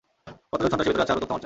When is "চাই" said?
1.31-1.39